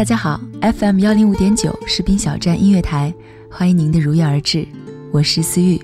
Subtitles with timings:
[0.00, 3.12] 大家好，FM 幺零五点九士兵小站音乐台，
[3.50, 4.66] 欢迎您的如约而至，
[5.12, 5.78] 我是思玉。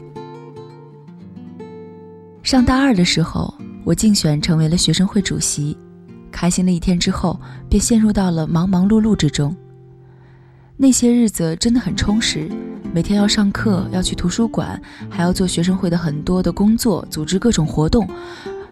[2.42, 5.76] 上大二的时候，我竞选成为了学生会主席，
[6.32, 9.54] 开心了一天之后，便陷入到了忙忙碌碌之中。
[10.78, 12.48] 那些日子真的很充实，
[12.94, 14.80] 每天要上课，要去图书馆，
[15.10, 18.08] 还要做学生会的很多的工作，组织各种活动，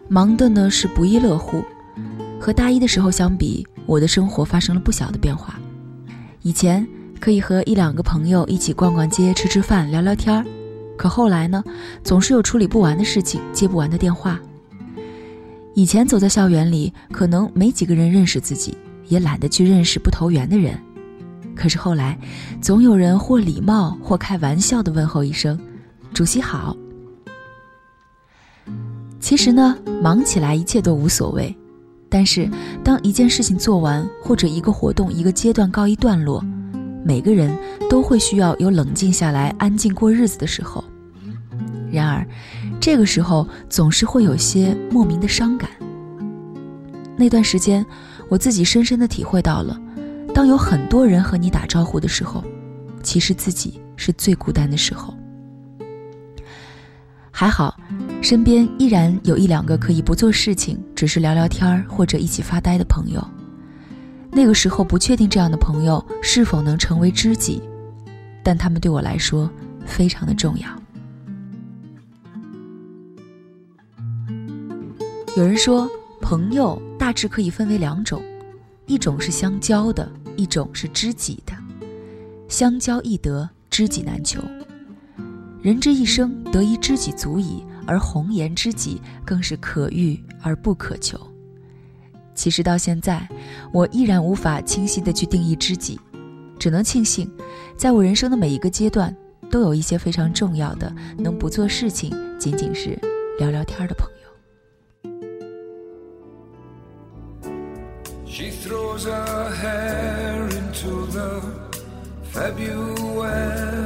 [0.09, 1.63] 忙的呢是不亦乐乎。
[2.39, 5.59] 和大一的时候相比，我的生活发生了不小的变化。
[6.41, 6.85] 以前
[7.19, 10.45] 可以和一两个朋友一起逛逛街、吃吃饭、聊聊天儿，
[10.97, 11.63] 可后来呢，
[12.03, 14.39] 总是有处理不完的事情、接不完的电话。
[15.73, 20.79] 以前走在校园里，可能没几个人认识自己，也懒得去认识不投缘的人。
[21.55, 22.17] 可是后来，
[22.61, 25.59] 总有人或礼貌或开玩笑的问候一声
[26.13, 26.75] ：“主席好。”
[29.19, 31.55] 其实呢，忙起来一切都无所谓。
[32.09, 32.49] 但是，
[32.83, 36.43] 当一件事情做完，或者一个活动、一个阶段告一段落，
[37.03, 37.53] 每个人
[37.89, 40.83] 都会需要有冷静下来、安静过日子的时候。
[41.91, 42.25] 然而，
[42.79, 45.69] 这个时候总是会有些莫名的伤感。
[47.17, 47.85] 那段时间，
[48.29, 49.79] 我自己深深的体会到了，
[50.33, 52.43] 当有很多人和你打招呼的时候，
[53.01, 55.13] 其实自己是最孤单的时候。
[57.31, 57.77] 还好。
[58.25, 63.23] 身边依然有一两个可以不做事情，只是聊聊天儿或者一起发呆的朋友。
[64.31, 67.61] 那个时候不确定这样的朋友是否能成为知己，
[68.41, 69.47] 但他们对我来说
[69.85, 70.67] 非常的重要。
[75.37, 75.87] 有人说，
[76.19, 78.23] 朋友大致可以分为两种，
[78.87, 81.53] 一种是相交的，一种是知己的。
[82.47, 84.41] 相交易得，知己难求。
[85.61, 87.63] 人之一生，得一知己足矣。
[87.85, 91.19] 而红颜知己更是可遇而不可求。
[92.33, 93.27] 其实到现在，
[93.71, 95.99] 我依然无法清晰的去定义知己，
[96.59, 97.31] 只能庆幸，
[97.77, 99.15] 在我人生的每一个阶段，
[99.49, 102.99] 都有一些非常重要的，能不做事情，仅仅是
[103.39, 104.15] 聊聊天的朋友。
[108.25, 111.41] She throws her hair into the
[112.33, 113.84] fabuary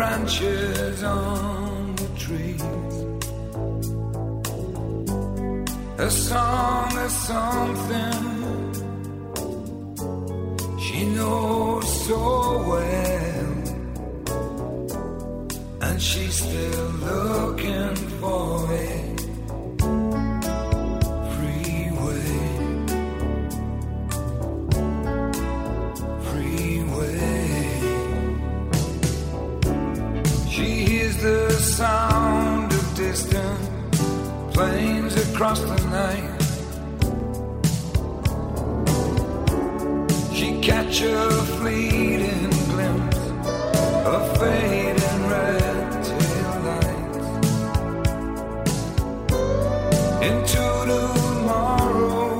[0.00, 2.62] branches on the trees.
[5.98, 8.22] A song is something
[10.84, 12.18] she knows so
[12.70, 13.52] well,
[15.82, 18.09] and she's still looking
[35.40, 36.42] across the night.
[40.34, 43.16] She catch a fleeting glimpse
[44.04, 47.28] of fading red tail lights
[50.28, 52.38] into tomorrow.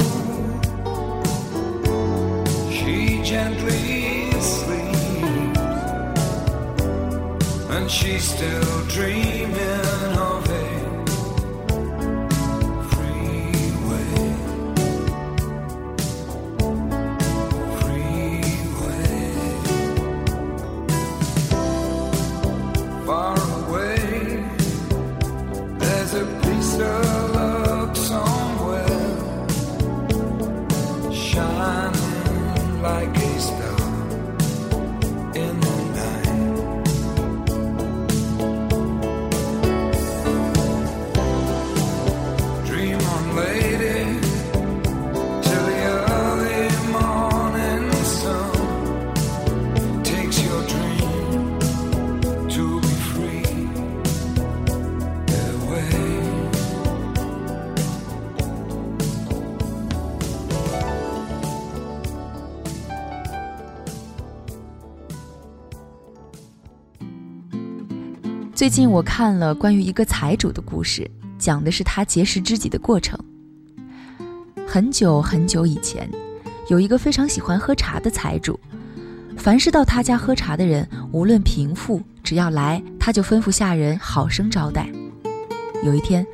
[2.71, 5.61] She gently sleeps,
[7.71, 8.60] and she still
[68.61, 73.19] 最近我看了关于一个财主的故事，讲的是他结识知己的过程。
[74.69, 76.07] 很久很久以前，
[76.69, 78.61] 有一个非常喜欢喝茶的财主，
[79.35, 84.93] 凡是到他家喝茶的人，无论贫富，只要来，他就吩咐下人好生招待。
[85.83, 86.27] 有一天，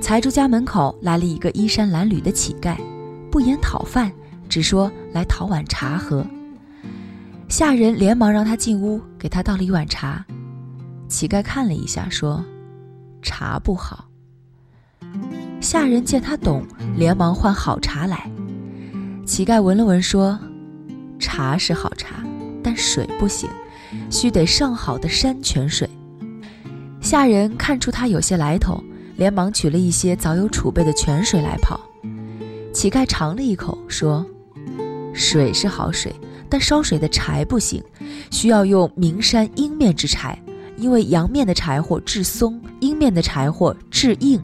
[0.00, 2.78] 财主家门口来了一个衣衫褴褛的乞丐，
[3.30, 4.10] 不言讨饭，
[4.48, 6.26] 只说来讨碗茶喝。
[7.46, 10.24] 下人连忙让他进屋，给他倒了一碗茶。
[11.14, 12.44] 乞丐看了一下，说
[13.22, 14.08] ：“茶不好。”
[15.62, 16.66] 下人见他懂，
[16.96, 18.28] 连忙换好茶来。
[19.24, 20.36] 乞丐闻了闻，说
[21.20, 22.16] ：“茶是好茶，
[22.64, 23.48] 但水不行，
[24.10, 25.88] 须得上好的山泉水。”
[27.00, 28.82] 下人看出他有些来头，
[29.14, 31.78] 连忙取了一些早有储备的泉水来泡。
[32.72, 34.26] 乞丐尝了一口，说
[35.14, 36.12] ：“水是好水，
[36.50, 37.80] 但烧水的柴不行，
[38.32, 40.36] 需要用名山阴面之柴。”
[40.84, 44.38] 因为阳面的柴火质松，阴面的柴火质硬。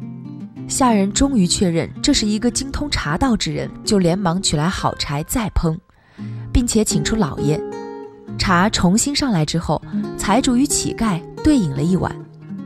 [0.66, 5.76] 下人终于确认这是一个精通茶道之人，就连忙取来好柴再烹，
[6.50, 7.60] 并且请出老爷。
[8.38, 9.82] 茶重新上来之后，
[10.16, 12.10] 财主与乞丐对饮了一碗。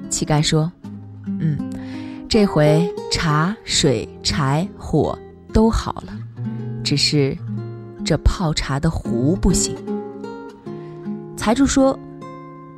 [0.09, 0.71] 乞丐说
[1.27, 1.59] ：“嗯，
[2.29, 5.19] 这回茶、水、柴、火
[5.53, 6.17] 都好了，
[6.85, 7.37] 只是
[8.05, 9.75] 这泡茶的壶不行。”
[11.37, 11.99] 财主说。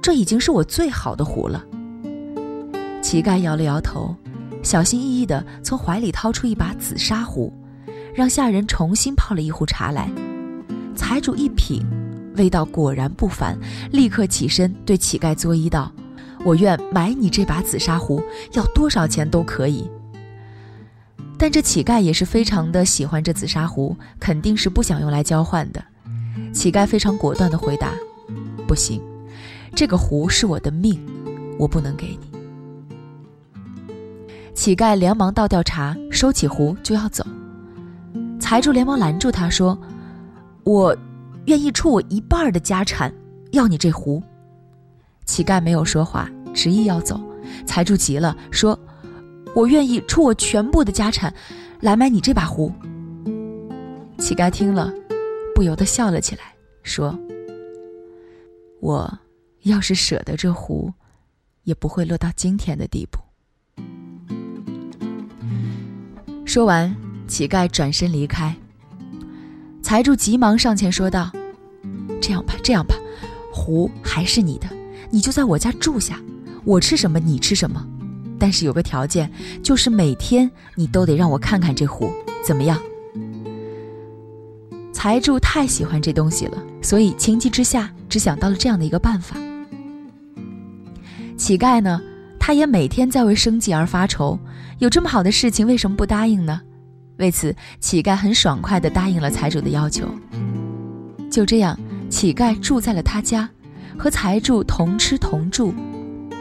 [0.07, 1.65] 这已经是我最好的壶了。
[3.03, 4.15] 乞丐摇了摇头，
[4.63, 7.53] 小心翼翼地从怀里掏出一把紫砂壶，
[8.15, 10.09] 让下人重新泡了一壶茶来。
[10.95, 11.85] 财主一品，
[12.37, 13.59] 味道果然不凡，
[13.91, 15.91] 立刻起身对乞丐作揖道
[16.47, 19.91] ：“我愿买你这把紫砂壶，要多少钱都可以。”
[21.37, 25.85] 但这乞丐也是非常的喜欢这紫砂壶，肯定是不想用来交换的。
[26.53, 27.91] 乞丐非常果断地回答
[28.69, 29.03] ：“不行。”
[29.77, 30.99] 这个壶是我的命，
[31.59, 32.31] 我不能给你。
[34.55, 37.23] 乞丐连忙倒掉茶，收起壶就要走。
[38.41, 39.79] 财主连忙拦住他说
[40.65, 40.97] ：“我
[41.45, 43.13] 愿意出我一半的家产，
[43.53, 44.23] 要你这壶。”
[45.27, 47.21] 乞丐没有说话，执意要走。
[47.67, 48.79] 财主急了，说
[49.55, 51.31] ：“我愿意出我全部的家产，
[51.81, 52.73] 来买你这把壶。”
[54.17, 54.91] 乞丐听了，
[55.55, 57.15] 不由得笑了起来，说
[58.81, 59.07] ：“我。”
[59.67, 60.93] 要是舍得这壶，
[61.65, 63.19] 也不会落到今天的地步。
[66.45, 66.95] 说完，
[67.27, 68.55] 乞丐转身离开。
[69.83, 71.33] 财主急忙上前说道
[72.23, 72.95] ：“这样吧，这样吧，
[73.53, 74.69] 壶还是你的，
[75.11, 76.21] 你就在我家住下，
[76.65, 77.85] 我吃什么你吃什么。
[78.39, 79.29] 但是有个条件，
[79.65, 82.13] 就是每天你都得让我看看这壶，
[82.45, 82.81] 怎么样？”
[84.95, 89.37] 财主太喜欢这东西了，所以情急之下，只想到了这样的一个办法。
[91.37, 92.01] 乞丐呢，
[92.39, 94.39] 他也每天在为生计而发愁，
[94.79, 96.61] 有这么好的事情，为什么不答应呢？
[97.19, 100.07] 为此，乞丐很爽快地答应了财主的要求。
[101.31, 101.79] 就这样，
[102.09, 103.49] 乞丐住在了他家，
[103.99, 105.75] 和财主同吃同住，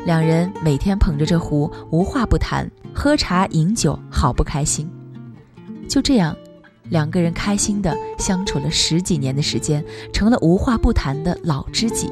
[0.05, 4.89] 两人每天捧着这壶，无话不谈，喝茶饮酒，好不开心。
[5.87, 6.35] 就这样，
[6.89, 9.83] 两个人开心地相处了十几年的时间，
[10.13, 12.09] 成了无话不谈的老知己。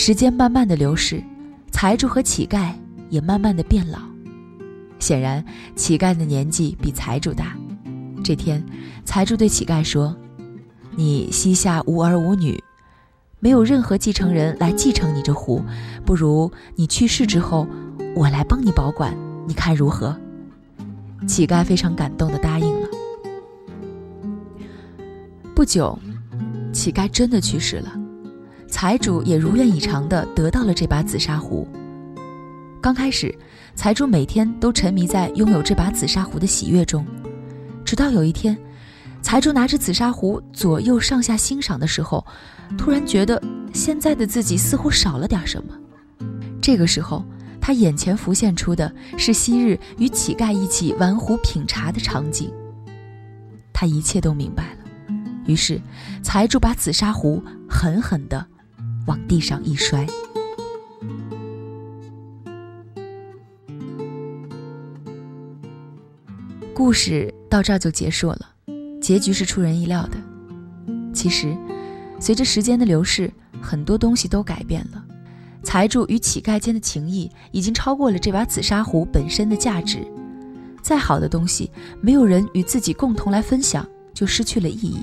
[0.00, 1.20] 时间慢慢的流逝，
[1.72, 2.72] 财主和乞丐
[3.10, 3.98] 也慢慢的变老。
[5.00, 7.56] 显然，乞丐的年纪比财主大。
[8.22, 8.64] 这天，
[9.04, 10.16] 财主对乞丐说
[10.94, 12.62] ：“你膝下无儿无女，
[13.40, 15.60] 没有任何继承人来继承你这壶，
[16.06, 17.66] 不如你去世之后，
[18.14, 19.12] 我来帮你保管，
[19.48, 20.16] 你看如何？”
[21.26, 22.88] 乞丐非常感动的答应了。
[25.56, 25.98] 不久，
[26.72, 28.00] 乞丐真的去世了。
[28.68, 31.66] 财主也如愿以偿地得到了这把紫砂壶。
[32.80, 33.34] 刚开始，
[33.74, 37.04] 财主每天都沉迷在拥有这把紫砂壶的喜悦中，
[37.84, 38.56] 直到有一天，
[39.20, 42.24] 财主拿着紫砂壶左右上下欣赏的时候，
[42.76, 45.74] 突然觉得现在的自己似乎少了点什么。
[46.60, 47.24] 这个时候，
[47.60, 52.52] 他眼前浮现出的是昔日与乞丐一起玩壶品茶的场景。
[53.72, 55.14] 他一切都明白了，
[55.46, 55.80] 于是，
[56.22, 58.46] 财主把紫砂壶狠狠地。
[59.08, 60.06] 往地上一摔，
[66.74, 68.40] 故事到这儿就结束了。
[69.00, 70.18] 结局是出人意料的。
[71.14, 71.56] 其实，
[72.20, 75.02] 随着时间的流逝，很多东西都改变了。
[75.62, 80.06] 财主与乞丐间的情谊已经超过了这把紫砂壶本身的价值。
[80.82, 81.70] 再好的东西，
[82.02, 85.00] 没有人与自己共同来分享，就失去了意义。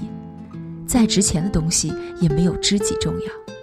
[0.86, 3.55] 再值钱的东西，也没有知己重要。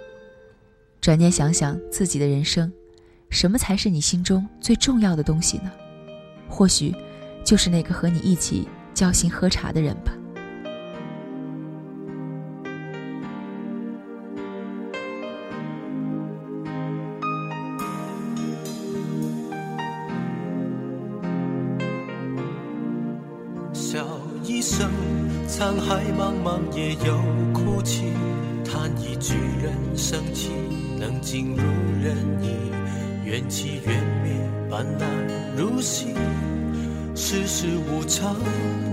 [1.03, 2.71] 转念想想自己的人生，
[3.29, 5.69] 什么才是你心中最重要的东西呢？
[6.47, 6.95] 或许，
[7.43, 10.13] 就是那个和你一起交心喝茶的人吧。
[23.73, 24.07] 笑
[24.45, 24.89] 一声，
[25.49, 27.21] 沧海茫茫也有
[28.63, 30.51] 叹一句人生情，
[30.99, 31.63] 能尽如
[32.01, 32.55] 人意。
[33.25, 34.33] 缘起缘灭，
[34.69, 35.05] 斑斓
[35.57, 36.13] 如戏。
[37.15, 38.35] 世事无常，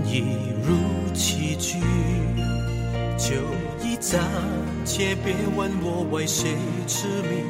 [0.05, 0.19] 一
[0.63, 1.79] 如棋局。
[3.17, 3.35] 酒
[3.83, 4.21] 一盏，
[4.85, 6.55] 且别问我为谁
[6.87, 7.43] 痴迷。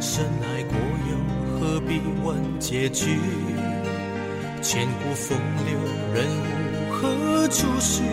[0.00, 0.76] 深爱过
[1.10, 1.16] 又
[1.58, 3.18] 何必问结局？
[4.62, 5.78] 千古风流，
[6.14, 8.04] 人物何处寻？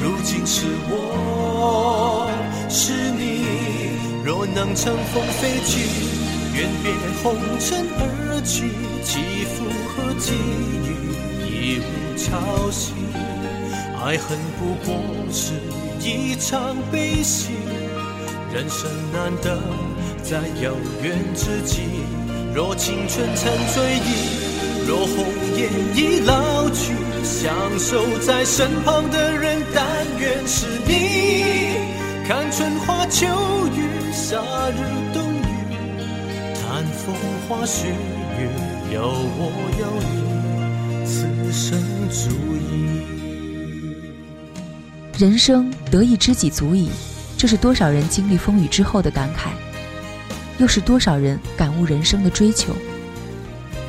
[0.00, 2.30] 如今是我，
[2.68, 3.42] 是你。
[4.24, 5.80] 若能乘风飞去，
[6.54, 8.70] 愿别红尘而去。
[9.02, 10.32] 起伏和际
[10.86, 10.88] 遇，
[11.44, 12.92] 一无潮汐。
[14.00, 14.94] 爱恨不过
[15.30, 15.54] 是
[16.00, 17.50] 一场悲喜。
[18.52, 19.58] 人生难得，
[20.22, 21.82] 在有缘之际。
[22.54, 24.08] 若青春曾追忆。
[24.86, 25.24] 若红
[25.56, 26.92] 颜已老去，
[27.42, 29.84] 相守在身旁的人，但
[30.20, 31.74] 愿是你。
[32.24, 33.26] 看春花秋
[33.74, 34.36] 月，夏
[34.70, 34.78] 日
[35.12, 35.74] 冬雨，
[36.54, 37.12] 谈风
[37.48, 37.88] 花雪
[38.38, 38.48] 月，
[38.94, 42.30] 有我有你，此生足
[42.70, 43.02] 矣。
[45.18, 46.90] 人生得一知己足矣，
[47.36, 49.48] 这是多少人经历风雨之后的感慨，
[50.58, 52.72] 又是多少人感悟人生的追求。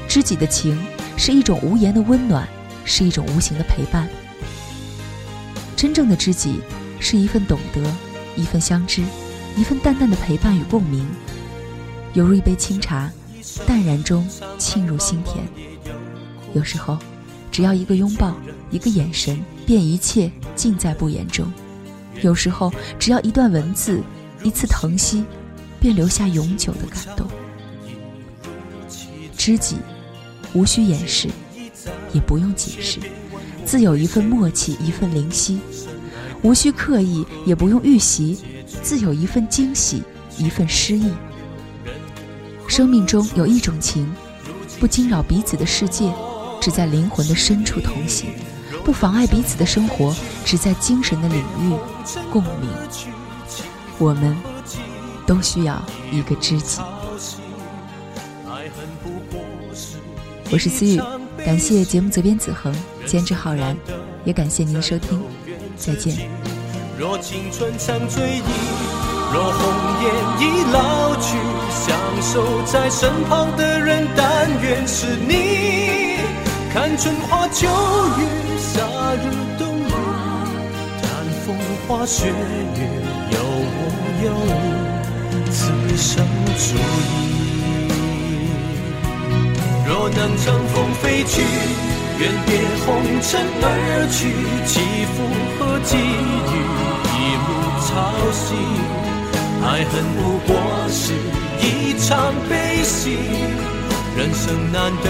[0.07, 0.83] 知己的情
[1.15, 2.48] 是一种无言的温暖，
[2.85, 4.07] 是一种无形的陪伴。
[5.75, 6.61] 真正的知己
[6.99, 7.81] 是一份懂得，
[8.35, 9.03] 一份相知，
[9.57, 11.07] 一份淡淡的陪伴与共鸣，
[12.13, 13.11] 犹如一杯清茶，
[13.67, 15.45] 淡然中沁入心田。
[16.53, 16.97] 有时候，
[17.51, 18.35] 只要一个拥抱，
[18.71, 21.45] 一个眼神，便一切尽在不言中；
[22.21, 24.01] 有时候，只要一段文字，
[24.43, 25.25] 一次疼惜，
[25.79, 27.27] 便留下永久的感动。
[29.37, 29.77] 知己。
[30.55, 31.27] 无需掩饰，
[32.13, 33.00] 也不用解释，
[33.65, 35.58] 自有一份默契，一份灵犀；
[36.41, 38.38] 无需刻意，也不用预习，
[38.82, 40.03] 自有一份惊喜，
[40.38, 41.12] 一份诗意。
[42.67, 44.10] 生命中有一种情，
[44.79, 46.13] 不惊扰彼此的世界，
[46.62, 48.29] 只在灵魂的深处同行；
[48.86, 50.15] 不妨碍彼此的生活，
[50.46, 51.74] 只在精神的领域
[52.32, 52.70] 共鸣。
[54.00, 54.36] 我们
[55.25, 56.79] 都需要一个知己。
[60.51, 61.00] 我是思雨，
[61.45, 62.73] 感谢节目责编子恒，
[63.05, 63.75] 监制浩然，
[64.23, 65.21] 也感谢您的收听，
[65.75, 66.15] 再见。
[66.97, 68.41] 若青春常追忆，
[69.33, 69.62] 若红
[70.01, 70.05] 颜
[70.39, 71.35] 已老去，
[71.69, 76.17] 相守在身旁的人，但愿是你。
[76.71, 78.25] 看春花秋月，
[78.57, 78.81] 夏
[79.15, 79.91] 日冬雨，
[81.01, 81.05] 谈
[81.45, 81.55] 风
[81.88, 82.33] 花雪月，
[83.31, 83.38] 有
[83.75, 83.79] 我
[84.23, 84.31] 有
[85.29, 85.62] 你，此
[85.97, 86.25] 生
[86.57, 87.42] 足矣。
[89.93, 91.43] 若能乘风飞去，
[92.17, 92.89] 愿别红
[93.21, 93.67] 尘而
[94.09, 94.33] 去。
[94.65, 94.81] 起
[95.13, 95.21] 伏
[95.59, 96.53] 和际遇，
[97.13, 97.47] 一幕
[97.85, 97.85] 潮
[98.33, 98.41] 汐。
[99.63, 100.57] 爱恨不过
[100.89, 101.13] 是
[101.62, 103.21] 一场悲喜。
[104.17, 105.07] 人生难得，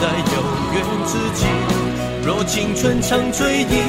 [0.00, 0.36] 在有
[0.72, 1.44] 缘之际。
[2.24, 3.82] 若青春常追忆，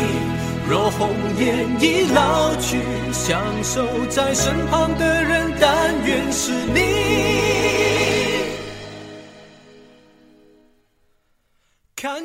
[0.70, 1.08] 若红
[1.40, 2.82] 颜已老去，
[3.14, 5.72] 相守在身旁的人，但
[6.06, 8.01] 愿是你。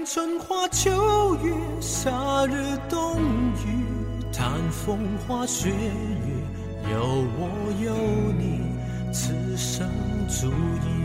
[0.08, 3.20] 春花秋月夏日冬
[3.66, 3.84] 雨
[4.32, 7.50] 谈风花雪月有我
[7.82, 7.92] 有
[8.38, 8.60] 你
[9.12, 9.84] 此生
[10.28, 10.95] 足矣。